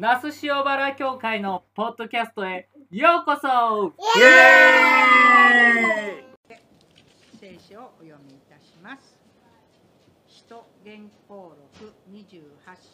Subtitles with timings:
[0.00, 6.58] 那須塩原教会のポッドキャストへようこそイエーイ
[7.40, 9.18] 聖書をお読みいたします。
[10.28, 12.30] 使徒言行録28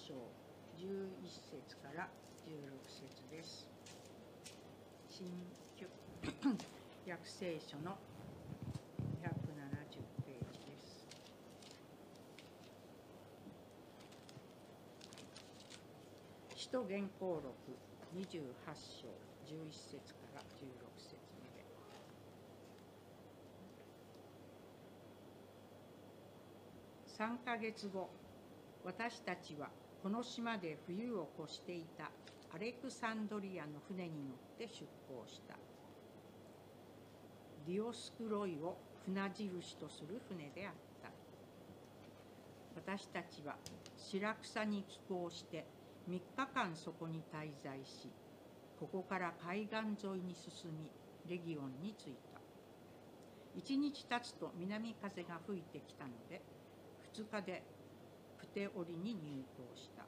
[0.09, 0.15] 章
[0.79, 2.09] 11節から
[2.47, 2.49] 16
[2.89, 3.69] 節です。
[5.11, 5.27] 新
[5.79, 5.87] 旧
[7.07, 7.99] 訳聖書の
[9.21, 9.29] 170
[10.25, 11.07] ページです。
[16.75, 17.55] 使徒言行録
[18.17, 18.27] 28
[18.67, 19.07] 章
[19.47, 21.63] 11節から16節まで。
[27.07, 28.11] 3ヶ月後、
[28.85, 29.69] 私たちは
[30.03, 32.11] この島で冬を越していた
[32.53, 35.55] アレクサンドリアの船に乗って出港した。
[37.69, 41.11] ディオスクロイを船印とする船であった。
[42.75, 43.55] 私たちは
[43.97, 45.65] 白草に寄港して
[46.09, 46.23] 3日
[46.55, 48.11] 間そこに滞在し、
[48.79, 50.91] ここから海岸沿いに進み、
[51.31, 52.41] レギオンに着いた。
[53.57, 56.43] 一日経つと南風が吹いてきたので、
[57.15, 57.63] 2日で
[58.39, 60.05] プテオリに入港した。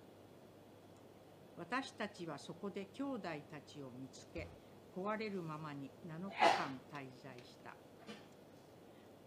[1.56, 4.48] 私たちはそこで兄弟たちを見つけ、
[4.94, 7.74] 壊れるままに7日間滞在した。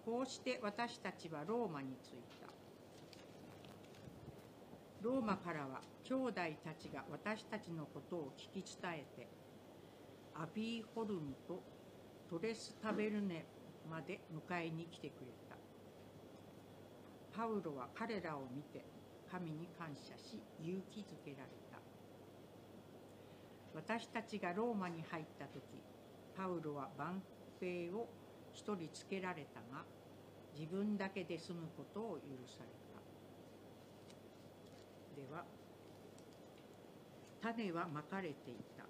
[0.06, 2.39] こうして私たちはローマに着いた。
[5.02, 6.34] ローマからは兄弟
[6.64, 9.28] たちが私たちのことを聞き伝えて、
[10.36, 11.64] アビーホルムと
[12.30, 13.46] トレスタベルネ
[13.90, 15.56] まで迎えに来てくれた。
[17.32, 18.84] パウロは彼らを見て
[19.32, 21.80] 神に感謝し勇気づけられた。
[23.74, 25.62] 私たちがローマに入った時、
[26.36, 27.22] パウロは万
[27.62, 28.10] 兵を
[28.52, 29.86] 一人つけられたが、
[30.54, 32.89] 自分だけで済むことを許された。
[35.20, 35.44] では、
[37.42, 38.84] 種はまかれていた。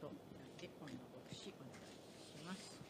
[0.00, 0.10] と、
[0.58, 2.80] で、今野牧師お願いします。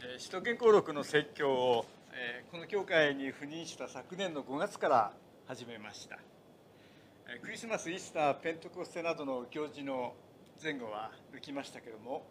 [0.00, 1.86] えー使徒言行録の説教を、
[2.52, 5.12] この教会に赴任した昨年の5月から
[5.48, 6.35] 始めました。
[7.28, 10.14] えクリスマス、イースター、ペントコステなどの行事の
[10.62, 12.24] 前後は抜きましたけども、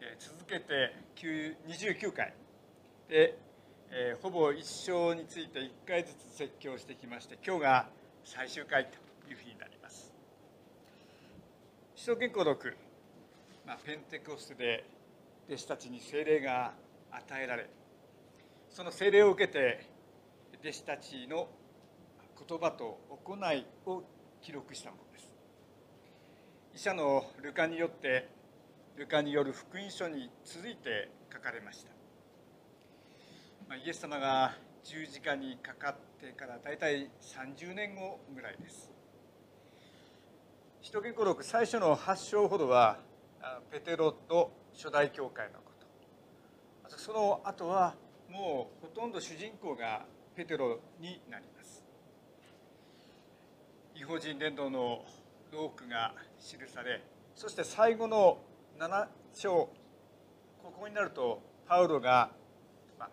[0.00, 2.34] えー続けて9 29回
[3.08, 3.38] で、
[3.92, 7.88] えーほぼ一生について1回ずつ説教してきまして、今日が
[8.24, 8.96] 最終回と
[9.30, 10.12] いうふうになります。
[11.94, 12.76] 使徒言行録、
[13.64, 14.84] まあ、ペンテコステで
[15.46, 16.72] 弟子たちに聖霊が
[17.12, 17.68] 与えられ
[18.70, 19.86] その聖霊を受けて
[20.60, 21.46] 弟子たちの
[22.48, 24.02] 言葉と行いを
[24.42, 25.32] 記録したものです。
[26.74, 28.28] 医者のルカによって
[28.96, 31.92] ルカによる福音書に続いて書かれました、
[33.68, 34.54] まあ、イエス様が
[34.84, 38.90] 十字架にかかってから大体30年後ぐらいです。
[40.80, 42.98] 使徒言行録最初の8章ほどは
[43.40, 45.86] あペテロと初代教会のこと。
[46.84, 47.94] あとその後は
[48.28, 50.04] もうほとんど主人公が
[50.34, 51.61] ペテロになります。
[54.02, 55.04] 違法人伝道の
[55.54, 57.00] 多くが記され
[57.36, 58.38] そして最後の
[58.80, 59.70] 7章
[60.60, 62.30] ここになるとパウロが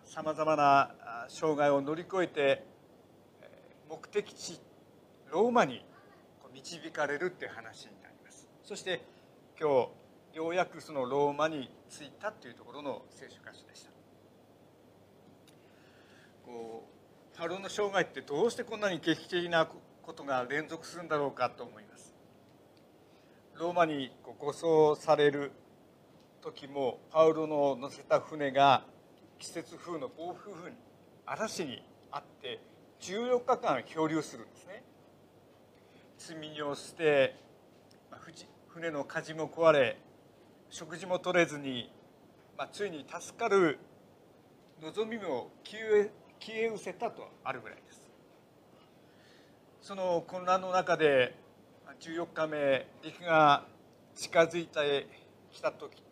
[0.03, 0.89] さまざ、まな
[1.27, 2.65] 障害を乗り越えて
[3.87, 4.59] 目的地
[5.31, 5.85] ローマに
[6.55, 8.47] 導かれるっていう話になります。
[8.63, 9.03] そして
[9.61, 9.89] 今
[10.33, 13.91] 日ようやくそのローマに着いたというところの聖書箇所でした。
[16.47, 16.87] こ
[17.35, 19.67] うパウロの生涯ってどうしてこんなに劇的な
[20.01, 22.15] ことが連続するんだろうかと思います。
[23.55, 25.51] ローマに護送される
[26.41, 28.83] 時もパウロの乗せた船が
[29.37, 30.77] 季節風の暴風雨に
[31.25, 32.59] 嵐にあって
[33.01, 34.83] 14日間漂流するんですね。
[36.17, 37.35] 積み荷を捨て
[38.11, 39.97] ま藤船の舵も壊れ
[40.69, 41.91] 食事も取れずに、
[42.57, 43.79] まあ、ついに助かる
[44.81, 47.88] 望みも消え消え失せたとあるぐらいです。
[49.89, 51.33] その混乱の中で
[51.99, 53.65] 14日目陸が
[54.15, 55.07] 近づいて
[55.51, 56.03] きた時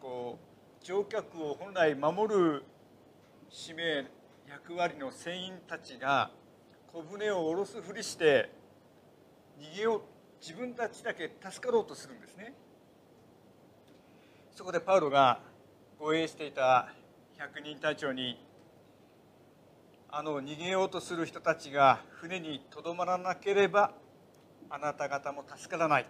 [0.00, 0.36] こ
[0.82, 2.64] う乗客を本来守る
[3.50, 4.06] 使命
[4.48, 6.32] 役割の船員たちが
[6.88, 8.50] 小舟を下ろすふりして
[9.60, 10.00] 逃げよう
[10.40, 12.52] 自分たちだけ助かろうとするんですね。
[14.50, 15.38] そこでパウロが
[16.00, 16.88] 護衛していた
[17.38, 18.44] 百人隊長に
[20.18, 23.92] あの逃げようとする人たちが船にとどまらなければ
[24.70, 26.06] あなた方も助からない。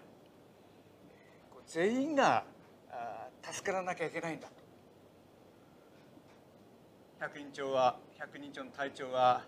[1.66, 2.44] 全員が
[3.42, 4.46] 助からなきゃいけないんだ
[7.18, 9.42] 百人長は百人長の隊長は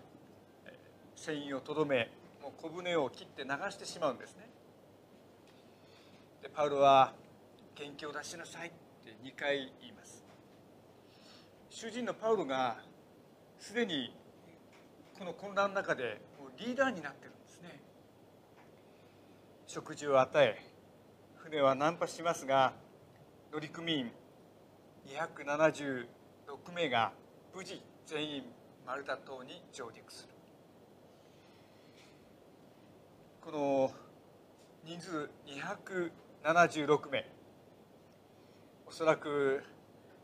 [1.15, 4.49] 船員をとどめもう小舟を切って流してしまうんですね。
[6.43, 7.13] でパウロは
[7.75, 8.71] 元気を出しなさいっ
[9.05, 10.21] て2回言います。
[11.69, 12.75] 主人のパウロが
[13.57, 14.13] すでに
[15.19, 16.21] この混乱の中で
[16.57, 17.81] リーダーになってるんですね。
[19.67, 20.63] 食事を与え
[21.35, 22.71] 船は難破しますが
[23.51, 24.11] 乗組員
[25.05, 26.05] 276
[26.73, 27.11] 名が
[27.53, 28.43] 無事全員
[28.87, 30.29] マルタ島に上陸する。
[33.41, 33.91] この
[34.85, 37.29] 人数276名。
[38.87, 39.65] おそらく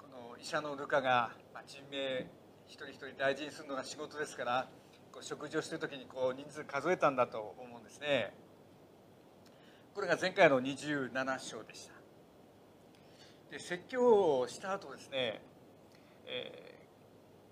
[0.02, 1.32] この医者のルカが
[1.68, 2.28] 人命
[2.66, 4.70] 一人一人大事にするのが仕事ですから
[5.16, 8.34] こう食事をしている時にこう人数数えたんだと思うんですね。
[9.94, 11.94] これが前回の27章でした。
[13.50, 15.42] で説教をした後ですね、
[16.26, 16.76] え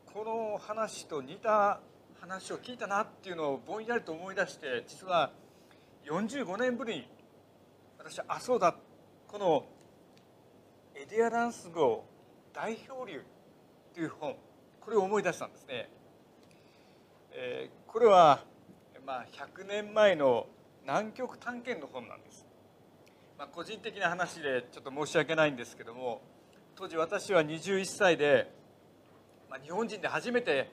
[0.06, 1.80] ー、この話と似た
[2.20, 5.32] 話を聞いたなっていうのをぼんやりと思い出して実は
[6.06, 7.08] 45年ぶりに
[7.98, 8.76] 私はあそうだ
[9.26, 9.64] この
[10.96, 12.04] エディアランス号
[12.52, 13.24] 大漂流
[13.94, 14.36] という本
[14.82, 15.90] これを思い出したんですね、
[17.36, 18.44] えー、これは、
[19.08, 20.46] まあ、100年前の
[20.84, 22.46] 南極探検の本なんです、
[23.40, 26.22] まあ、個人的な話でちょっと申し訳ないんですけども
[26.76, 28.54] 当時私は21歳で、
[29.50, 30.70] まあ、日本人で初めて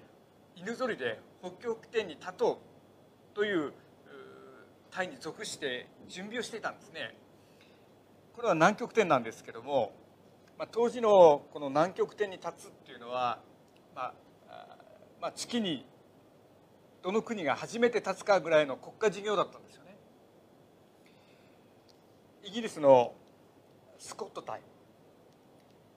[0.55, 2.61] 犬ぞりで北極点に立と
[3.33, 3.73] うという
[4.91, 7.15] 隊に属して準備をしていたんですね。
[8.35, 9.93] これは南極点なんですけども、
[10.59, 13.39] まあ、当時のこの南極点に立つっていうのは、
[13.95, 14.15] まあ、
[15.21, 15.87] まあ、月に
[17.03, 19.97] どの国が初めて立つかぐらいの国家事業だったんですよね。
[22.45, 23.15] イギリスの
[23.99, 24.61] スコット隊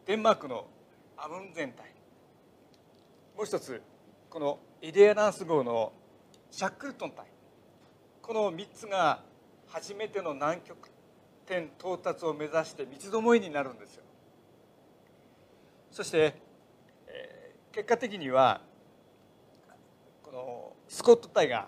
[0.06, 0.68] デンマークの
[1.18, 1.88] アムンゼン隊
[3.36, 3.82] もう一つ
[4.30, 5.94] このエディアランス号の
[6.52, 7.26] シャックルトン隊
[8.22, 9.22] この3つが
[9.68, 10.90] 初めての南極
[11.46, 14.04] 点到達を目指して三つどもえになるんですよ。
[15.92, 16.36] そして、
[17.08, 18.62] えー、結果的には
[20.88, 21.68] スコット隊が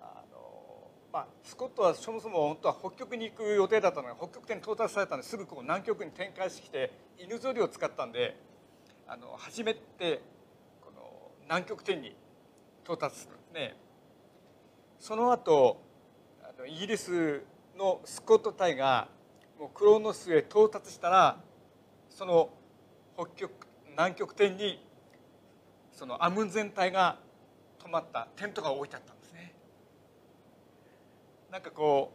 [0.00, 8.36] あの、まあ、スコットはそもそも本当は北極に行く予定だったのが北極点に到達されたのですぐこう南極に展開してきて犬ぞりを使ったんで
[9.06, 10.22] あの初めて
[10.80, 12.16] この南極点に
[12.84, 13.76] 到達するんですね。
[14.98, 15.82] その後
[16.42, 17.42] あのイギリス
[17.76, 19.08] のスコット隊が
[19.58, 21.38] もうクローノスへ到達したら
[22.08, 22.48] その
[23.16, 23.50] 北極
[23.90, 24.82] 南極点に
[25.92, 27.18] そのアムンゼン隊が
[27.84, 29.54] 泊まったテントが置いてあったんですね
[31.52, 32.12] なんかこ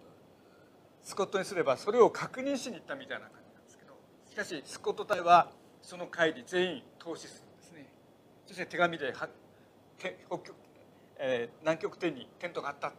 [1.04, 3.94] うスコットにすればそれを確認しに行ったみたいな感じなんですけど
[4.30, 5.52] しかしスコット隊は
[5.84, 7.88] その会に全員投資するんですね
[8.48, 9.30] そして手紙で北
[10.30, 10.56] 極、
[11.20, 12.92] えー、南極点にテントがあった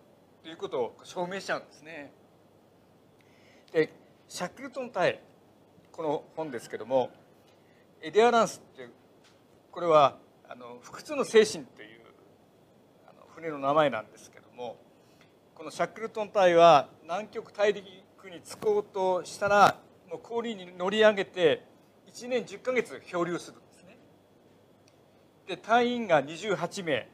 [0.42, 2.12] ということを証明しちゃうんですね。
[3.72, 3.92] で
[4.28, 5.20] シャックルトン隊
[5.92, 7.10] この本ですけども
[8.00, 8.92] エディアランスっていう
[9.70, 10.16] これは
[10.48, 11.99] あの不屈の精神という
[13.42, 14.76] あの名前なんですけども
[15.54, 17.84] このシャックルトン隊は南極大陸
[18.28, 19.78] に着こうとしたら
[20.10, 21.64] もう氷に乗り上げて
[22.12, 23.96] 1年10ヶ月漂流するんですね。
[25.46, 27.08] で隊員が28名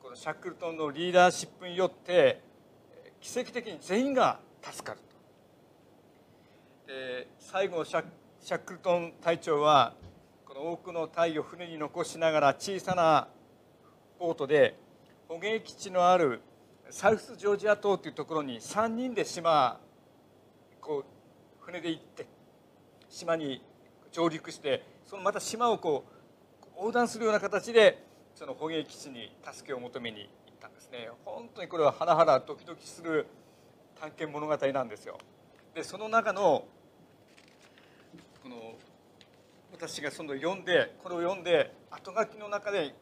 [0.00, 2.40] このシャックルトンのリーダーシップによって
[3.20, 5.00] 奇跡的に全員が助かる
[6.86, 8.04] とで最後シャ
[8.40, 9.94] シャックルトン隊長は
[10.46, 13.26] この多くの隊を船に残しながら小さな
[14.20, 14.76] ボートで
[15.32, 16.42] 捕鯨基地のある
[16.90, 19.80] サウスジョージア島というところに3人で島
[20.78, 22.26] こう船で行って
[23.08, 23.62] 島に
[24.10, 26.04] 上陸してそのまた島をこ
[26.66, 31.08] う横断するような形でその捕鯨基地に助けを求めに行ったんですね。
[31.24, 33.26] 本当にこれはハラハラドキドキする
[33.98, 35.16] 探検物語なんですよ。
[35.74, 36.66] でその中の
[38.42, 38.74] この
[39.72, 42.94] 私がその読んでこれを読んで後書きの中で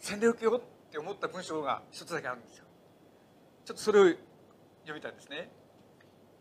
[0.00, 2.64] 洗礼受けようって思った文章が一つだけあるんですよ。
[3.64, 5.50] ちょっとそれを読みたいですね。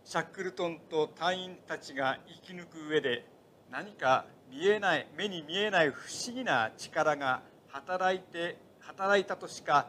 [0.04, 3.26] シャックルトンと隊員たちが生き抜く上で
[3.72, 9.88] 何か見えない目に見えない不思議な力が働いて働いたとしか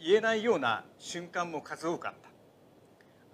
[0.00, 2.28] 言えないような瞬間も数多かった。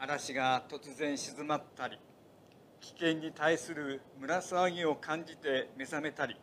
[0.05, 1.99] 嵐が突然静まったり
[2.81, 6.37] 危険に対する胸騒ぎを感じて目覚めたり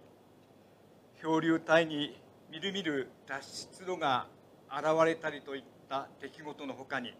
[1.21, 2.19] 漂流体に
[2.51, 3.41] みるみる脱
[3.85, 4.27] 出路が
[4.69, 7.13] 現れたりといった出来事のほかに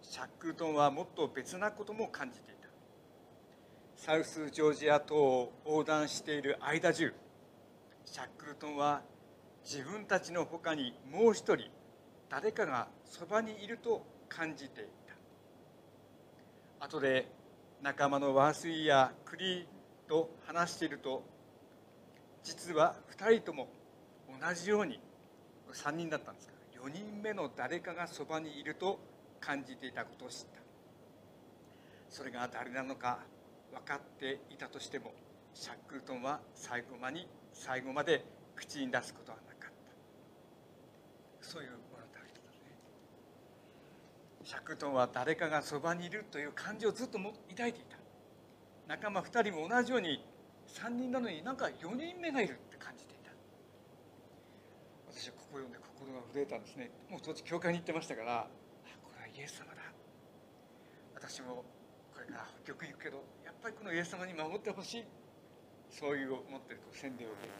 [0.00, 2.68] シャックルトンはもっと別なことも感じていた。
[3.96, 7.12] サウスジョージア島を横断している間中
[8.04, 9.02] シャックルトンは
[9.64, 11.66] 自分たちのほかにもう一人
[12.28, 14.84] 誰かがそばにいると感じてい
[16.78, 16.86] た。
[16.86, 17.26] 後で
[17.82, 19.66] 仲間のワースイやクリー
[20.08, 21.24] と話していると
[22.44, 23.68] 実は2人とも
[24.28, 25.00] 同じように
[25.72, 28.98] 3人だったんですが4人目の誰かがそばにいると
[29.40, 30.60] 感じていたことを知った。
[32.10, 33.18] それが誰なのか
[33.72, 35.12] 分かっていたとしても
[35.52, 39.72] シャックルトンは最後まに最後まで口に出すことはなかっ
[41.42, 41.46] た。
[41.46, 42.30] そういう物語だね。
[44.44, 47.34] シャックルトンは誰かがそばにいるという感じをずっと抱
[47.68, 47.96] いていた。
[48.86, 50.22] 仲間2人も同じように
[50.68, 53.30] 3人なのになんか4人目がいるって感じていた
[55.10, 56.90] 私はこを読んで心が震えたんですね。
[57.08, 58.46] もう当時教会に行ってましたからあ
[59.06, 59.82] これはイエス様だ。
[61.14, 61.62] 私も
[62.12, 65.04] これから北極行くけどやっぱりこのイエス様に守ってほしい。
[65.90, 67.54] そういう思ってこう宣伝を受けた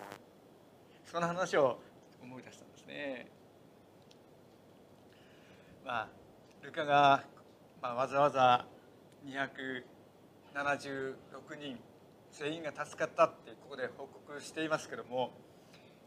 [1.07, 1.79] その話を
[2.21, 3.29] 思い出したんですね。
[5.87, 6.09] まあ
[6.63, 7.23] ルカが、
[7.81, 8.67] まあ、わざわざ
[9.25, 11.15] 276
[11.61, 11.79] 人
[12.33, 15.31] 全員が助かったってここで報告していますけども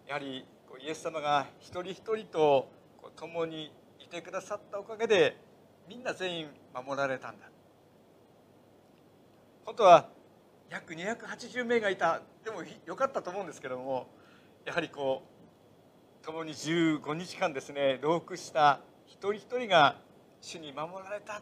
[0.08, 2.70] やはりこうイエス様が一人一人と
[3.02, 5.38] こう共にいてくださったおかげで
[5.88, 7.48] みんな全員守られたんだ。
[9.66, 10.10] 本当は
[10.70, 12.22] 約280名がいた。
[12.44, 14.08] でもよかったと思うんですけども
[14.66, 15.24] やはりこ
[16.22, 19.98] う共に15日間ですね同苦した一人一人が
[20.42, 21.42] 主に守られたっ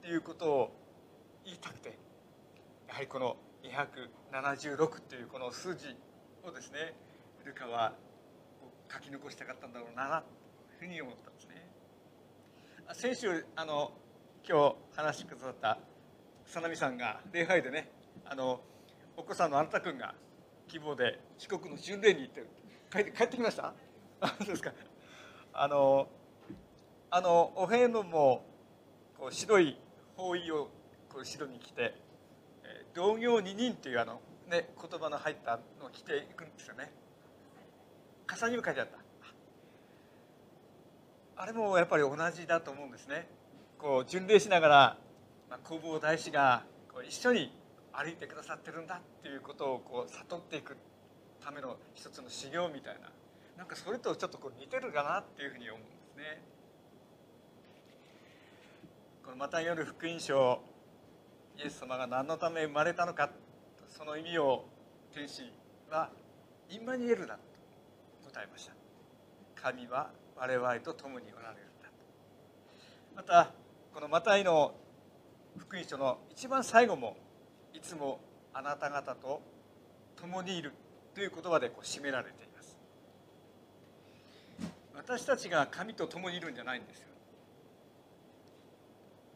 [0.00, 0.72] ていうことを
[1.44, 1.98] 言いたくて
[2.88, 5.96] やはりこの276っていうこの数字
[6.44, 6.94] をですね
[7.44, 7.92] ルカは
[8.92, 10.22] 書き残したかったんだろうな
[10.78, 11.66] というふうに思ったんですね。
[12.94, 13.92] 先週あの
[14.48, 15.78] 今日話してくださった
[16.44, 17.88] 佐波さんが礼拝でね
[18.24, 18.60] あの
[19.16, 20.14] お子さんのあなた君が
[20.68, 22.48] 希望で四国の巡礼に行ってる
[22.92, 23.72] 帰って帰ってきました？
[24.20, 24.72] あそうですか。
[25.54, 26.08] あの
[27.10, 28.44] あのお遍路も
[29.18, 29.78] こう白い
[30.16, 30.64] 包囲を
[31.08, 31.94] こう後ろに着て
[32.94, 36.90] 「同業二人」っていうあの、ね、言葉の入ったのを着ていくんですよね。
[38.32, 38.96] 傘にも書いてあった。
[41.42, 43.28] あれもやっぱり同じだと思うんですね。
[43.76, 44.98] こう巡礼しながら、
[45.50, 47.52] まあ、弘法大師がこう一緒に
[47.92, 50.78] 歩いてくださってるんだっていうことをこう悟っていく
[51.44, 53.10] ための一つの修行みたいな。
[53.58, 56.42] なんかそれとちょっとこう似てるかなっていうふうに思うんですね。
[59.22, 60.62] このマタイヨル福音書
[61.58, 63.30] イエス様が何のため生まれたのか
[63.88, 64.64] その意味を
[65.14, 65.52] 天使
[65.90, 66.08] は
[66.70, 67.38] インマニエルだ
[68.32, 68.72] 答えました。
[69.54, 71.90] 神は我々と共におられるんだ。
[73.14, 73.50] また
[73.94, 74.74] このマタイの
[75.58, 77.16] 福音書の一番最後も
[77.74, 78.20] いつも
[78.54, 79.42] あなた方と
[80.16, 80.72] 共にいる
[81.14, 82.76] という言葉でこう締められています。
[84.94, 87.08] 私たちが神と共にいるんじゃないんですよ。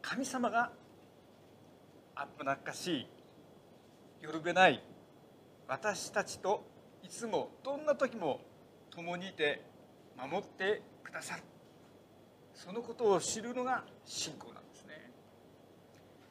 [0.01, 0.71] 神様が
[2.39, 3.07] 危なっかし
[4.21, 4.81] いよるべない
[5.67, 6.65] 私たちと
[7.03, 8.39] いつもどんな時も
[8.97, 9.61] 共にいて
[10.17, 11.43] 守ってくださる。
[12.55, 15.11] そのことを知るのが信仰なんですね。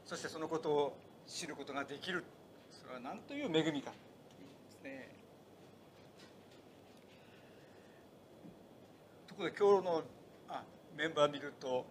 [0.04, 0.96] そしてそのことを
[1.28, 2.24] 知ることができる。
[2.72, 3.96] それは何という恵みかで
[4.68, 5.08] すね。
[9.28, 10.02] ところで今日の
[10.48, 10.64] あ
[10.96, 11.86] メンバー見ると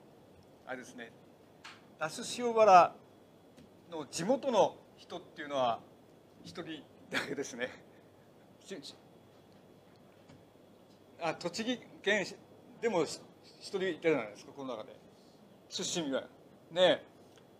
[0.67, 1.13] あれですね。
[2.01, 2.93] 那須塩原
[3.89, 5.79] の地元の人っていうのは
[6.43, 7.69] 一人だけですね。
[11.27, 12.23] あ栃木県
[12.79, 13.19] でも一
[13.59, 14.95] 人いたじゃないですかこの中で。
[15.69, 16.23] 出身が
[16.71, 17.03] ね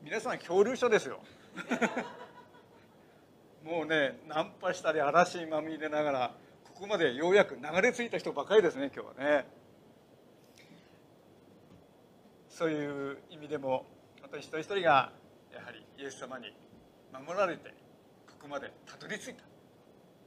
[0.04, 1.20] 皆さん恐竜書ですよ。
[3.66, 9.48] もうねナンパしたり嵐にまみれながらここまでようやく流れ着いた人ばかりですね今日はね。
[12.50, 13.88] そういう意味でも
[14.22, 15.12] 私一人一人が
[15.52, 16.56] やはりイエス様に
[17.12, 17.72] 守られて
[18.28, 19.44] ここまでたどり着いた。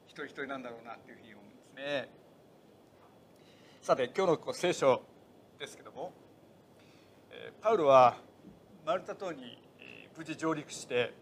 [0.09, 2.18] 一人一人なんだろうなというふうに思うんですね。
[3.81, 5.03] さて今日の聖書
[5.59, 6.13] ですけども
[7.63, 8.17] パウロは
[8.85, 9.57] マルタ島に
[10.17, 11.15] 無事上陸して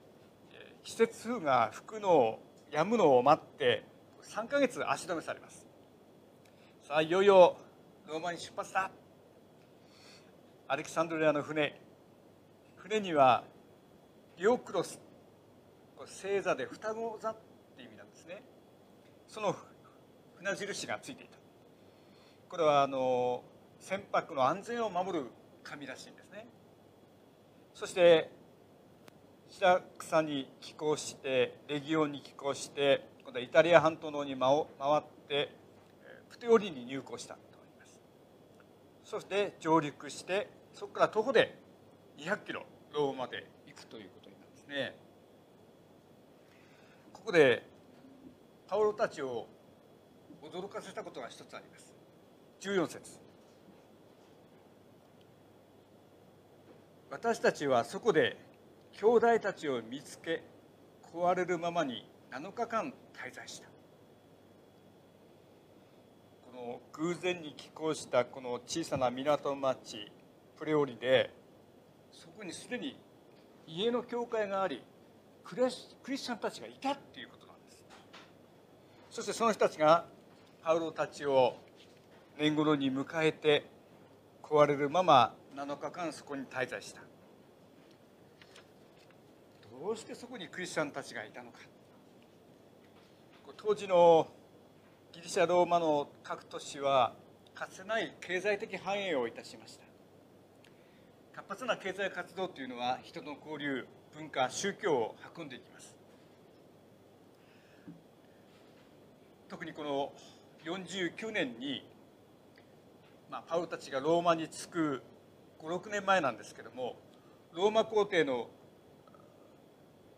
[0.83, 2.39] 季節風が吹くのを
[2.73, 3.85] 止むのを待って
[4.25, 5.65] 3ヶ月足止めされます。
[6.83, 7.57] さあいよいよ
[8.09, 8.91] ローマに出発だ。
[10.67, 11.81] アレキサンドリアの船。
[12.77, 13.45] 船には
[14.39, 15.01] リオクロス
[15.97, 17.37] 星座で双子座っ
[17.77, 18.43] ていう意味なんですね。
[19.29, 19.55] その
[20.39, 21.36] 船印がついていた。
[22.49, 23.43] これはあの
[23.81, 25.27] 船舶の安全を守る
[25.65, 26.47] 神らしいんですね。
[27.75, 28.31] そして
[29.49, 34.51] 白草に寄港してレギオンに寄港して今度はイタリア半島の方に回
[34.99, 35.51] って
[36.31, 38.01] プテオリに入港したと思います。
[39.05, 41.59] そして上陸してそこから徒歩で
[42.19, 44.97] 200キロローマまで行くということになるんですね。
[47.13, 47.63] ここで
[48.69, 49.47] パウロたちを
[50.43, 51.86] 驚かせたことが一つあります。
[52.61, 53.21] 14節。
[57.11, 58.37] 私たちはそこで
[58.93, 60.43] 兄弟たちを見つけ
[61.13, 63.69] 壊れるままに7日間滞在した。
[66.53, 70.11] この偶然に寄港したこの小さな港町
[70.59, 71.31] プレオリで
[72.11, 72.99] そこにすでに
[73.67, 74.83] 家の教会があり
[75.45, 77.85] クリスチャンたちがいたっていうことなんです。
[79.11, 80.07] そしてその人たちが
[80.63, 81.57] パウロたちを
[82.39, 83.65] 年頃に迎えて
[84.43, 87.01] 壊れるまま7日間そこに滞在した。
[89.81, 91.59] どうしてそこにクリスチャンたちがいたのか。
[93.57, 94.29] 当時の
[95.13, 97.15] ギリシャ・ローマの各都市は
[97.55, 99.85] かつてない経済的繁栄をいたしました。
[101.35, 105.97] 活発な経済活動というのは人の交流文化宗教を運んでいきます。
[109.49, 110.13] 特にこの
[110.65, 111.87] 49年に、
[113.37, 115.03] まあ、パウロたちがローマに着く
[115.61, 116.97] 56年前なんですけども
[117.53, 118.49] ローマ皇帝の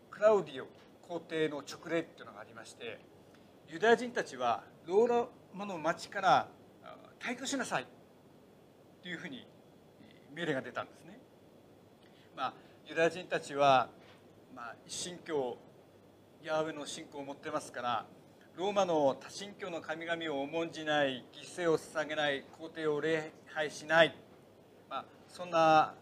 [0.09, 0.67] クラウディオ
[1.05, 2.97] 皇帝の勅令っていうのがありまして
[3.67, 6.47] ユダヤ人たちはローマの町から
[7.19, 7.87] 退去しなさい
[9.03, 9.45] というふうに
[10.33, 11.19] 命令が出たんですね。
[12.37, 12.53] まあ、
[12.87, 13.89] ユダヤ人たちは、
[14.55, 15.57] まあ、一神教
[16.41, 18.05] ヤーウェの信仰を持ってますから
[18.59, 24.13] ローマの多神教の神々を重んじない犠牲を捧げない皇帝を礼拝しない、
[24.89, 25.93] まあ、そんな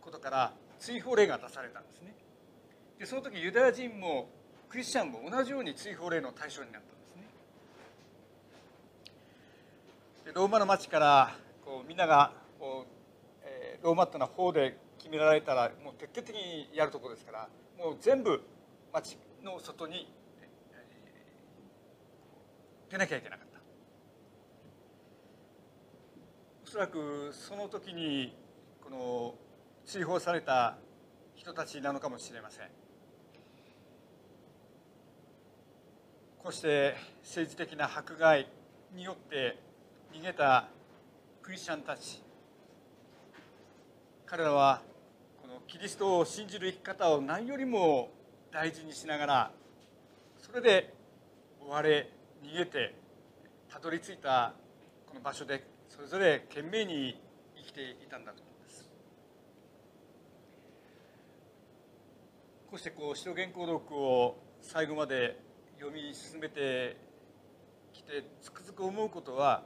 [0.00, 2.16] ことから追放令が出されたんですね。
[2.98, 4.28] でその時ユダヤ人も
[4.68, 7.22] クリスチャンも同じように追放令の対象になったんですね。
[10.24, 12.92] でローマの町からこうみんながこう、
[13.44, 18.42] えー、ローマっていうのは法で決められたらもう徹底的にやるところですからもう全部
[18.92, 20.17] 町の外に
[22.90, 23.58] 出なきゃいけなかった。
[26.64, 28.36] おそらくその時に
[28.82, 29.34] この
[29.84, 30.76] 追放された
[31.34, 32.68] 人たちなのかもしれません。
[36.42, 38.48] こうして政治的な迫害
[38.94, 39.58] によって
[40.12, 40.68] 逃げた
[41.42, 42.22] クリスチャンたち。
[44.26, 44.82] 彼らは
[45.40, 48.10] このキリストを信じる生き方を何よりも
[48.52, 49.50] 大事にしながら
[50.38, 50.92] それで
[51.66, 52.10] 追われ
[52.42, 52.94] 逃げて
[53.68, 54.54] たどり着いた
[55.06, 57.20] この場所でそれぞれ懸命に
[57.56, 58.88] 生きていたんだと思います。
[62.70, 65.38] こうしてこう使徒原稿録を最後まで
[65.78, 66.96] 読み進めて
[67.92, 69.64] きてつくづく思うことは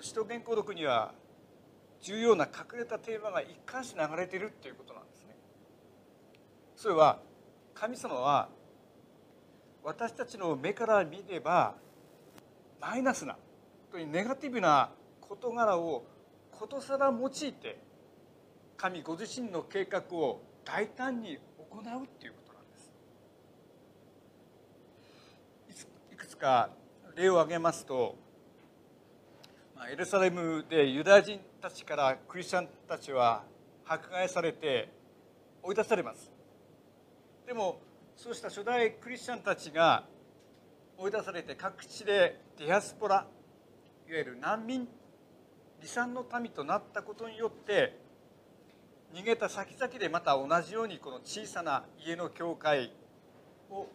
[0.00, 1.12] 使徒原稿録には
[2.00, 5.36] 重要な隠れたテーマが一貫して流れているっていうことなんですね。
[6.76, 7.20] それは
[7.74, 8.48] 神様は
[9.86, 11.76] 私たちの目から見れば
[12.80, 13.36] マイナスな
[13.94, 16.04] ネガティブな事柄を
[16.50, 17.78] ことさら用いて
[18.76, 22.66] 神ご自身の計画を大胆に行うっていうことなん
[25.70, 25.86] です。
[26.12, 26.70] いくつか
[27.14, 28.16] 例を挙げますと
[29.88, 33.44] エルサレムでユダヤ人たちからクリスチャンたちは
[33.86, 34.88] 迫害されて
[35.62, 36.28] 追い出されます。
[37.46, 37.78] でも
[38.16, 40.04] そうした初代クリスチャンたちが
[40.96, 43.26] 追い出されて各地でディアスポラ
[44.08, 44.88] いわゆる難民
[45.78, 47.98] 離散の民となったことによって
[49.14, 52.92] 逃げた先々でまた同じようにこの小さな家の教会
[53.70, 53.86] を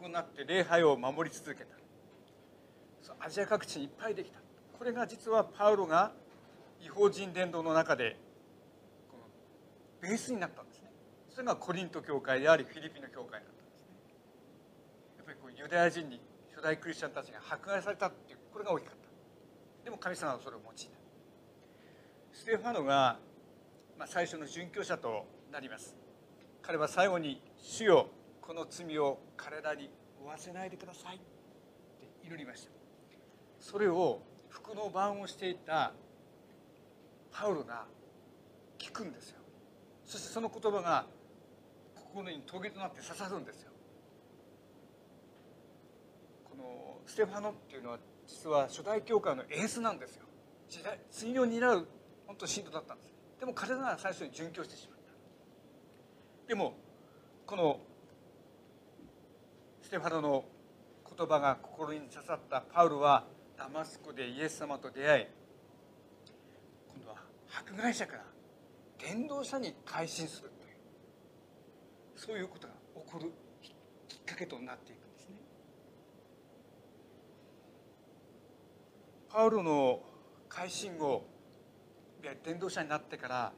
[0.00, 1.76] 行って礼拝を守り続けた。
[3.20, 4.38] アジア各地にいっぱいできた。
[4.78, 6.12] これが実はパウロが
[6.84, 8.16] 違法人伝道の中で
[10.00, 10.85] ベースになったんです
[11.36, 13.92] それがコリント教会でありフィリピンの教会だったんですね。
[15.18, 16.18] やっぱりこうユダヤ人に
[16.48, 19.84] 初代クリスチャンたちが迫害されたっていうこれが大きかった。
[19.84, 20.80] でも神様はそれを用いた。
[22.32, 23.18] ステファノが、
[23.98, 25.94] まあ、最初の殉教者となります。
[26.62, 28.08] 彼は最後に「主よ
[28.40, 31.20] この罪を彼らに負わせないでください」っ
[32.00, 32.70] て祈りました。
[33.60, 35.92] それを服の番をしていた
[37.30, 37.84] パウロが
[38.78, 39.40] 聞くんですよ。
[40.06, 41.04] そしてその言葉が
[42.16, 43.72] 心に棘となって刺さるんですよ。
[46.48, 50.24] このステファノっていうのは実は初代教会のエースなんですよ。
[50.70, 51.86] 時代次を担う
[52.26, 56.48] 本当信徒だったんですでも彼らが最初に殉教してしまった。
[56.48, 56.72] でも
[57.44, 57.80] この
[59.82, 60.44] ステファノの
[61.16, 63.26] 言葉が心に刺さったパウロは
[63.58, 65.26] ダマスコでイエス様と出会い
[66.94, 67.16] 今度は
[67.60, 68.24] 迫害者から
[68.98, 70.56] 伝道者に改心する。
[72.16, 72.74] そういうことが
[73.06, 73.32] 起こる
[74.08, 75.36] きっかけとなっていくんですね。
[79.28, 80.00] パウロの
[80.48, 81.24] 改心後
[82.42, 83.52] 伝道者になってから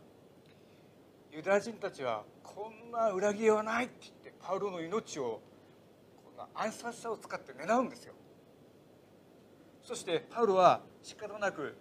[1.33, 5.41] ユダヤ人たちはこんな裏切りはないって言ってパウロの命を
[6.25, 8.15] こんな暗殺者を使って狙うんですよ。
[9.83, 11.77] そしてパウロは仕方なく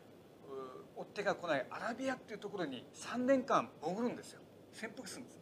[0.95, 4.41] 追っ手が来ないアラビアっていうところに3年間潜るんですよ。
[4.71, 5.36] 潜伏するんです。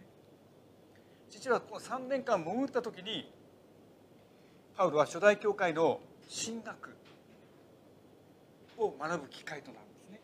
[1.35, 3.29] 実はこの3年間潜った時に
[4.77, 6.95] パウロは初代教会の神学
[8.77, 10.21] を学ぶ機会となるんですね。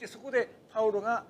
[0.00, 1.24] でそこでパウロが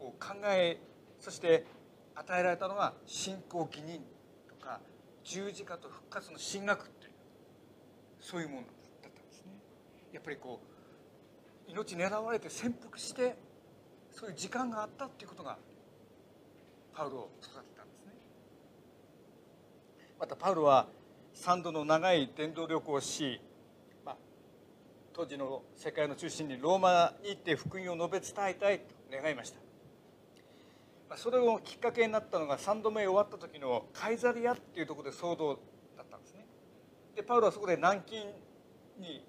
[0.00, 0.78] こう考え
[1.20, 1.66] そして
[2.14, 4.00] 与えられたのが信仰義人
[4.48, 4.80] とか
[5.22, 7.12] 十字架と復活の神学っていう
[8.20, 8.70] そういうものだっ
[9.02, 9.52] たんですね。
[10.14, 10.60] やっぱりこ
[11.68, 13.36] う命狙われて潜伏して
[14.10, 15.58] そういう時間があったっていうことが
[16.94, 17.91] パウロを育てたんです。
[20.22, 20.86] またパウロは
[21.34, 23.40] 3度の長い伝道旅行をし、
[24.06, 24.16] まあ、
[25.12, 29.58] 当時の世界の中心にローマに行って福音を述べ伝えたいと願いました。
[31.10, 35.54] まそれをきっかけになったのが3度目終わった時のカイザリアっていうところで騒動
[35.96, 36.46] だったんですね。
[37.16, 38.20] でパウロはそこで軟禁
[39.00, 39.24] に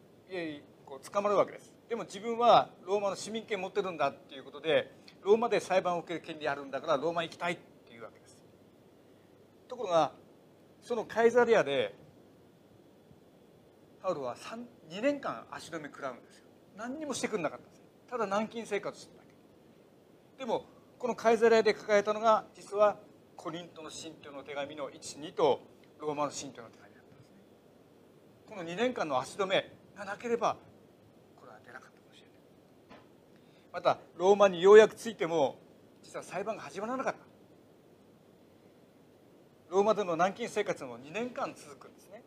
[0.86, 1.74] こう捕まるわけです。
[1.90, 4.92] でも自分はローマの市民権持ってるんだっていうことで
[5.24, 8.38] ローマで裁判を受ける権利あるんだからローマ行きたいっていうわけです。
[9.68, 10.12] ところが
[10.84, 11.96] そのカイザリアで
[14.02, 16.43] パウロは2年間足止め食らうんですよ。
[16.76, 17.86] 何にもしてくれなかったんですよ。
[18.10, 19.34] ただ軟禁生活してただけ。
[20.39, 20.65] でも
[21.00, 22.98] このカイザリアで抱えたのが実は
[23.38, 25.62] コリントの信徒の手紙の12と
[26.00, 27.38] ローマの信徒の手紙だったんですね。
[28.50, 30.58] この2年間の足止めがなければ
[31.39, 32.34] これは出なかったかもしれな
[32.96, 33.00] い。
[33.72, 35.60] またローマにようやく着いても
[36.04, 37.23] 実は裁判が始まらなかった。
[39.84, 42.24] ローマでの軟禁生活も2年間続くんですね。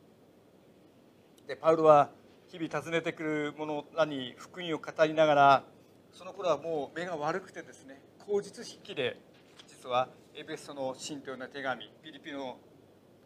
[1.49, 2.11] でパウロは
[2.49, 5.65] 日々訪ねてくる者らに福音を語りながら
[6.13, 9.19] その頃はもう目が悪くてですね口実筆記で
[9.67, 12.59] 実はエベソの信徒の手紙ピリピの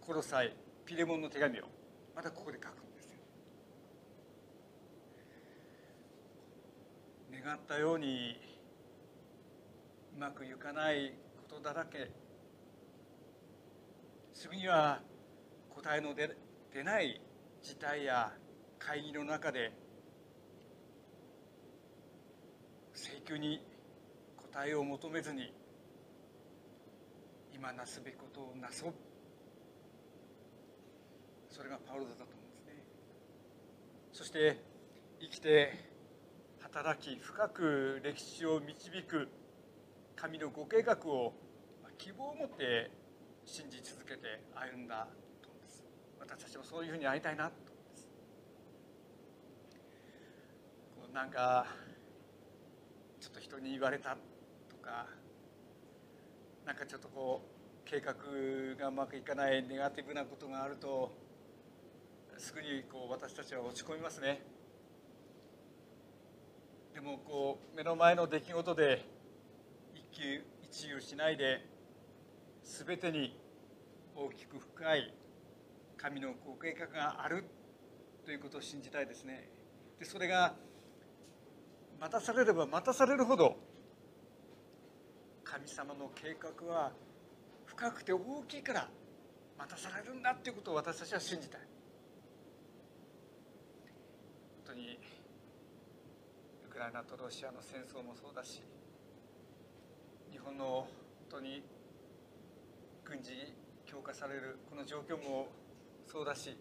[0.00, 0.54] コロサイ
[0.86, 1.64] ピレモンの手紙を
[2.14, 3.18] またここで書くんですよ。
[7.44, 8.40] 願ったように
[10.16, 11.14] うまくいかない
[11.48, 12.29] ことだらけ。
[14.40, 15.02] すぐには
[15.68, 16.34] 答えの出
[16.72, 17.20] 出ない
[17.62, 18.32] 事態や
[18.78, 19.70] 会議の中で
[22.94, 23.62] 請求に
[24.38, 25.52] 答えを求めずに
[27.54, 28.94] 今なすべきことをなそう。
[31.50, 32.82] それがパウロだと思うんですね。
[34.10, 34.56] そして
[35.20, 35.74] 生きて
[36.60, 39.28] 働き深く歴史を導く
[40.16, 41.34] 神のご計画を
[41.98, 42.90] 希望を持って
[43.50, 45.08] 信じ続けて歩んだ
[45.42, 45.82] と思うんです。
[46.20, 48.08] 私たちもそういうふうに会いたいなと思うんです。
[51.12, 51.66] なんか
[53.20, 54.16] ちょっと人に言われた
[54.70, 55.08] とか
[56.64, 57.42] なんかちょっとこ
[57.84, 58.14] う計画
[58.80, 61.10] がうまくいかないネガティブなことがあると
[62.38, 64.42] すぐにこう私たちは落ち込みますね。
[66.94, 69.04] でもこう目の前の出来事で
[69.92, 71.66] 一喜一憂しないで
[72.62, 73.39] 全てに
[74.16, 75.14] 大きく深い
[75.96, 77.44] 神のご計画がある
[78.24, 79.48] ということを信じたいですね。
[79.98, 80.54] でそれが
[82.00, 83.56] 待たされれば待たされるほど
[85.44, 86.92] 神様の計画は
[87.66, 88.88] 深くて大きいから
[89.58, 91.60] 待たされるんだっていうことを私たちは信じたい。
[94.64, 94.98] 本当に
[96.66, 98.62] ウクライナとロシアの戦争もそうだし
[100.30, 100.88] 日本の本
[101.28, 101.62] 当に
[103.04, 103.30] 軍事
[103.90, 105.48] 強化されるこの状況も
[106.06, 106.56] そうだし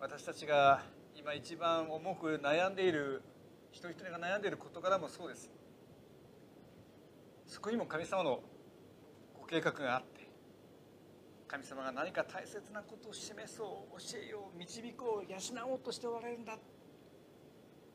[0.00, 0.82] 私たちが
[1.16, 3.22] 今一番重く悩んでいる
[3.70, 5.48] 一人一人が悩んでいる事柄もそうです。
[7.46, 8.40] そこにも神様の
[9.40, 10.28] ご計画があって
[11.46, 16.58] 神様が何か大切なことを示そう教えよう導こう養おうとしておられるんだ。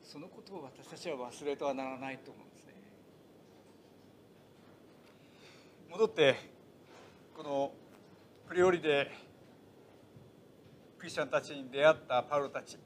[0.02, 2.72] そのことを私たちは忘れてはならないと思うんですね。
[5.90, 6.36] 戻って
[7.36, 7.72] この
[8.50, 9.08] プリオリで
[10.98, 12.76] クリスチャンたちに出会ったパウロたち。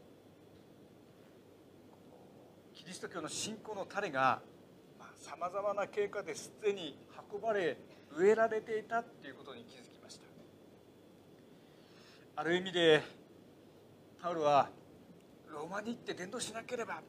[2.74, 4.42] キリスト教の信仰の種が
[5.18, 6.98] さまざまな経過ですでに
[7.33, 7.79] 運ばれ
[8.14, 10.27] 植えられていたっていうことに気づきました。
[12.37, 13.03] ある意味で
[14.20, 14.68] パウロは
[15.50, 17.00] ローマに行って伝道しなければ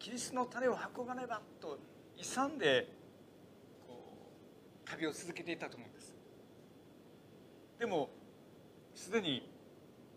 [0.00, 1.78] キリストの種を運ばねばと
[2.16, 2.88] 勇んで
[3.86, 4.02] こ
[4.84, 6.01] う旅を続けていたと思うんです。
[7.82, 8.10] でも
[8.94, 9.50] すでに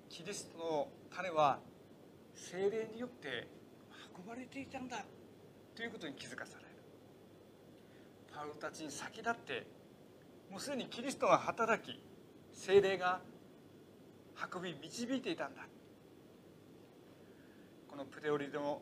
[0.07, 1.57] キリストの種は
[2.35, 3.47] 精霊によって
[4.19, 5.03] 運ばれていたんだ
[5.75, 6.69] ということに気づかされる。
[8.31, 9.65] パウロたちに先立って
[10.51, 11.99] もうすでにキリストが働き
[12.53, 13.19] 精霊が
[14.53, 15.63] 運び導いていたんだ。
[17.89, 18.79] このプレオリでの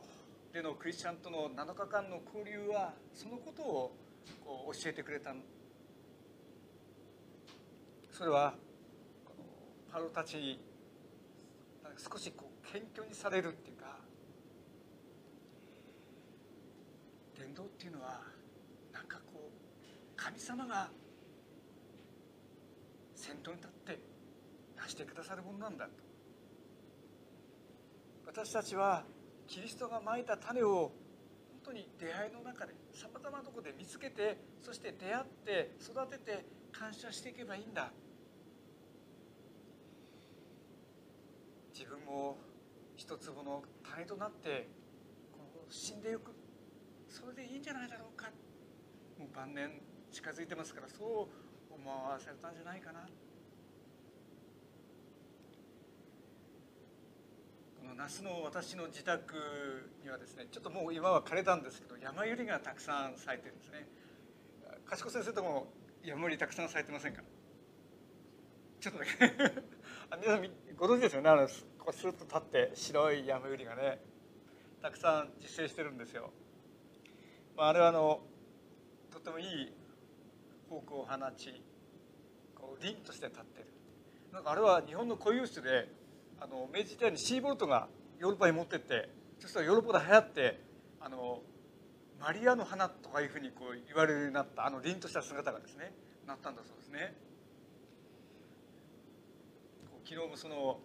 [0.51, 3.95] でのクリスチャンとの7日間の交流はそのことを
[4.43, 5.33] こう教えてくれた。
[8.11, 8.53] それは
[9.93, 10.59] パウロたちに
[11.97, 13.99] 少しこう謙虚にされるっていうか
[17.37, 18.21] 伝道っていうのは
[18.91, 20.89] なんかこう神様が
[23.15, 23.99] 先頭に立って
[24.83, 25.91] 出してくださるものなんだと。
[28.25, 29.03] 私たちは
[29.47, 30.91] キリストがまいた種を本
[31.65, 37.91] 当に出会いの中でさまざまなとこで見つけてそして出会って育てて感謝していけばいいんだ。
[41.73, 42.37] 自分も
[42.95, 44.69] 一粒の種となって
[45.31, 46.31] この死んでいく
[47.09, 48.27] それでいいんじゃないだろうか
[49.17, 49.81] もう晩年
[50.11, 52.99] 近づいてますからそう思わせたんじゃないかな
[57.81, 63.87] この那須の私の自宅にはですねちょっともう今は枯れたんですけど山百合がたくさん咲いてるんですね
[64.85, 67.23] 賢先生とも山百合たくさん咲いてませんか
[68.79, 69.72] ちょっとだけ
[70.21, 70.47] 皆さん
[70.77, 71.29] ご存知ですよね？
[71.31, 71.47] あの
[71.79, 73.99] こうスーッと立って白い山百合がね
[74.79, 76.29] たくさん実生してるんですよ、
[77.57, 78.19] まあ、あれはあの
[79.11, 79.73] とてもいい
[80.69, 81.63] 方向を放ち
[82.53, 83.67] こう凛として立ってる。
[84.31, 85.89] なんかあれは日本の固有種で
[86.39, 87.87] あの明治時代にシーボルトが
[88.19, 90.59] ヨーロッパに持ってってそしたらヨーロッパで流行って
[91.01, 91.41] あの
[92.21, 95.91] マリアの花とかいうふうにこう言われるようになったあの凛とした姿がですね
[96.27, 97.15] なったんだそうですね。
[100.05, 100.79] 昨日もその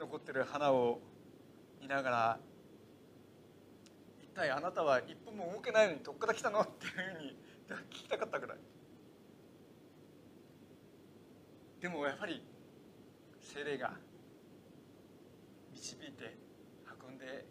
[0.00, 1.00] 残ってる花を
[1.80, 2.40] 見ながら
[4.20, 7.36] 一体あなたは一歩も動けないのにどっから来たのっていうふうに
[7.90, 8.58] 聞きたかったぐらい。
[11.80, 12.42] でもやっぱり
[13.40, 13.92] 精霊が
[15.72, 16.36] 導いて
[17.08, 17.46] 運んで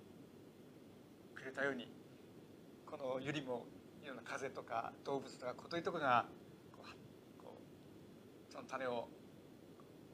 [1.34, 1.90] くれたように
[2.86, 3.66] このユリも
[4.04, 6.26] いろんな風とか動物とか小鳥とかが
[6.76, 7.58] こうこ
[8.50, 9.08] うその種を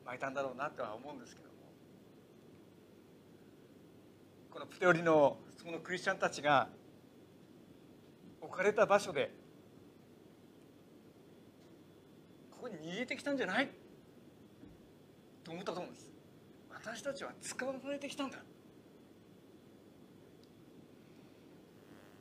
[0.06, 1.54] まいたんだろうなとは思うんですけども。
[4.52, 6.70] このプテオリのそのクリスチャンたちが
[8.42, 9.32] 置かれた場所で
[12.52, 13.70] ここに逃げてきたんじゃない？
[15.44, 16.08] と思ったと思うんです。
[16.70, 18.38] 私たちは使われてきたんだ。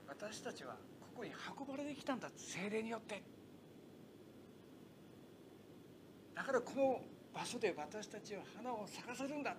[0.09, 2.31] 私たちはここに運ばれてきたんだ。
[2.37, 3.23] 精霊によって。
[6.35, 7.01] だからこの
[7.35, 9.57] 場所で私たちは花を咲かせるんだ。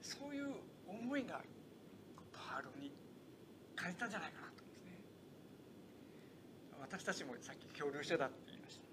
[0.00, 0.54] そういう
[0.86, 1.40] 思いが
[2.32, 2.92] パールに
[3.76, 4.92] 感じたんじゃないかなと思うんですね。
[6.80, 8.88] 私たちもさっき漂流してたって言いました。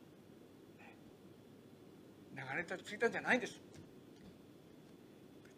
[2.36, 3.62] 流れたりついたんじゃないんです。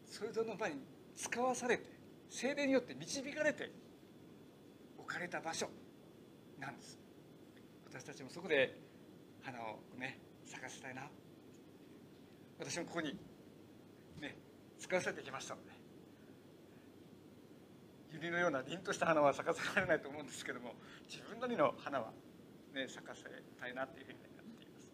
[0.06, 0.76] それぞれの場に
[1.15, 1.84] 使わされて
[2.30, 3.71] 精霊によって導かれて
[4.97, 5.69] 置かれた場所
[6.60, 7.00] なんです。
[7.89, 8.78] 私たちもそこで
[9.41, 11.10] 花をね咲かせたいな。
[12.60, 13.15] 私もここに
[14.20, 14.36] ね
[14.80, 15.72] 使わせてきましたので
[18.13, 20.74] 百合のような凛とした花は咲かせられないと思うんですけども
[21.10, 22.12] 自分なりの花は
[22.74, 24.89] ね咲かせたいなというふうになっています。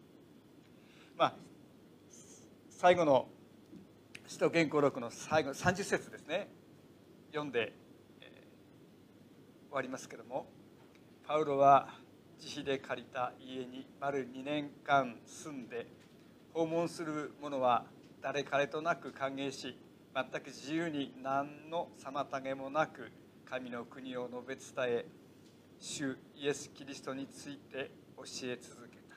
[1.18, 1.34] まあ
[2.70, 3.30] 最後の
[4.28, 6.50] 使徒原稿録の最後30節ですね。
[7.32, 7.74] 読んで、
[8.22, 10.48] えー、終わりますけども
[11.26, 11.88] パウロは
[12.40, 15.88] 自費で借りた家に丸2年間住んで
[16.54, 17.86] 訪問する者は
[18.22, 19.76] 誰彼となく歓迎し
[20.14, 23.12] 全く自由に何の妨げもなく
[23.44, 25.06] 神の国を述べ伝え
[25.80, 29.16] 主イエス・キリストについて教え続けた。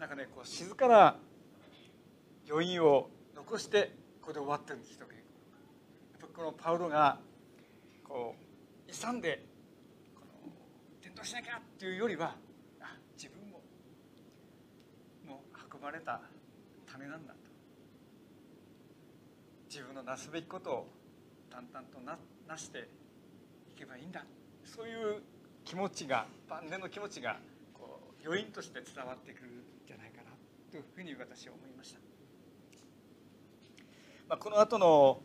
[0.00, 1.16] なんかねこう静かな
[2.50, 5.22] 余韻を残してここで終わってるんです人言
[6.34, 7.18] このパウロが
[8.02, 8.34] こ
[8.88, 9.44] う勇んで
[10.16, 10.52] この
[11.00, 12.34] 転倒しなきゃっていうよりは
[12.80, 13.62] あ自分も
[15.82, 16.20] もう運ばれた
[16.86, 17.38] 種なんだと。
[19.68, 20.86] 自分のなすべきことを
[21.50, 22.16] 淡々とな
[22.48, 22.82] なしてい
[23.76, 24.24] けばいいんだ。
[24.64, 25.22] そういう
[25.64, 27.38] 気持ちが晩年の気持ちが
[27.74, 30.30] こう余韻として伝わってくるんじゃないかな
[30.70, 31.98] というふうに私は思いました。
[34.28, 35.20] まあ、この後の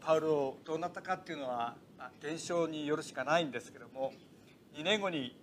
[0.00, 4.12] パウロどうなったかっていうのは、まあ、伝承によるしかないんですけども
[4.74, 5.34] 2年後に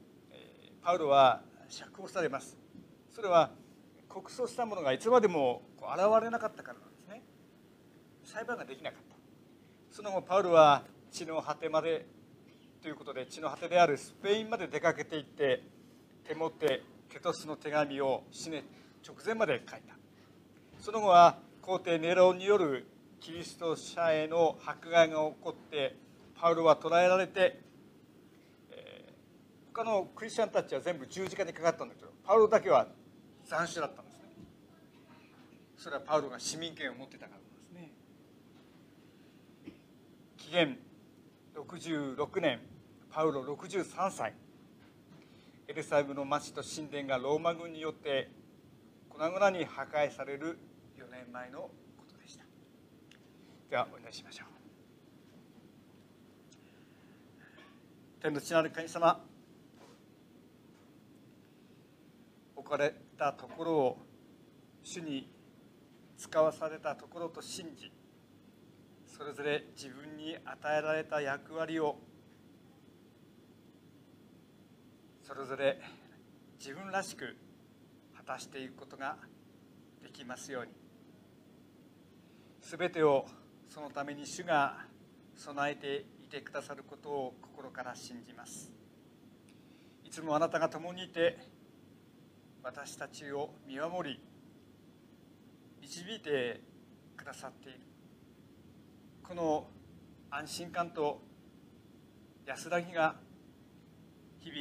[0.84, 2.58] パウロは釈放されます。
[3.12, 3.52] それは
[4.10, 7.24] 告訴したものがいつまでも現れなかったからなんですね。
[8.24, 9.16] 裁判ができなかった。
[9.96, 12.06] その後パウロは地の果てまで
[12.82, 15.64] ということで地の果てであるスペインまで出かけていって
[16.28, 18.64] 手もってテトスの手紙を死ね
[19.06, 19.96] 直前まで書いた。
[20.80, 22.86] その後は皇帝ネロによる
[23.20, 25.96] キリスト者への迫害が起こって
[26.40, 27.60] パウロは捕らえられて、
[28.72, 29.18] えー
[29.74, 32.88] 他のクリスチャンたちは全部十字架にかかったんだけどパウロだけは
[33.50, 34.20] 斬首だったんですね。
[35.78, 37.92] それはパウロが市民権を持ってたからですね。
[40.38, 40.78] 紀元
[41.56, 42.60] 66年
[43.10, 44.34] パウロ63歳
[45.68, 48.30] エルサレムの町と神殿がローマ軍によって
[49.10, 50.60] 粉々に破壊される
[50.98, 51.72] 4年前のこ
[52.10, 52.44] とでした。
[53.70, 54.48] ではお祈りしましょう。
[58.22, 59.24] 天の父なる神様
[62.58, 63.98] 置かれたところを
[64.84, 65.30] 主に
[66.18, 67.92] 使わされたところと信じ
[69.06, 71.98] それぞれ自分に与えられた役割を
[75.22, 75.80] それぞれ
[76.60, 77.36] 自分らしく
[78.16, 79.18] 果たしていくことが
[80.04, 80.72] できますように。
[82.62, 83.26] すべてを
[83.70, 84.78] そのために主が
[85.36, 88.72] 備えていてくださることを心から信じます。
[90.04, 91.38] いつもあなたが共にいて
[92.68, 94.20] 私たちを見守り
[95.82, 96.60] 導いて
[97.16, 97.80] くださっている。
[99.24, 99.68] この
[100.30, 101.22] 安心感と
[102.46, 103.16] 安らぎが
[104.42, 104.52] 日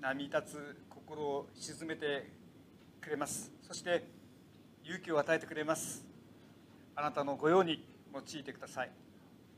[0.00, 2.30] 々波立つ心を沈めて
[3.00, 3.50] くれます。
[3.66, 4.04] そして
[4.84, 6.06] 勇気を与えてくれます。
[6.94, 8.92] あなたの御用に用いてください。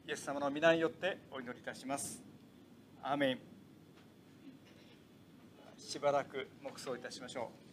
[0.07, 2.23] イエス様の皆によってお祈りいたします。
[3.03, 3.39] アーメン。
[5.77, 7.68] しばらく黙想いたしましょう。